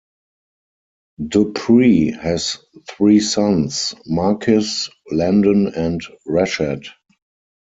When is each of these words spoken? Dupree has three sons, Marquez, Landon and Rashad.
Dupree 1.27 2.09
has 2.09 2.57
three 2.89 3.19
sons, 3.19 3.93
Marquez, 4.07 4.89
Landon 5.11 5.75
and 5.75 6.01
Rashad. 6.27 6.87